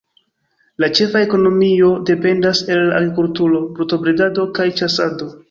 [0.83, 5.33] La ĉefa ekonomio dependas el la agrikulturo, brutobredado kaj ĉasado.